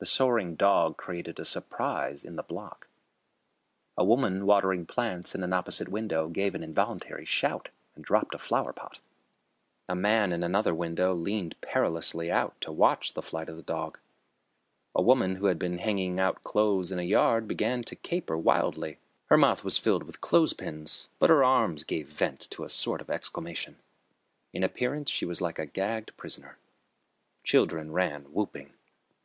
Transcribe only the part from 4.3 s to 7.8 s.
watering plants in an opposite window gave an involuntary shout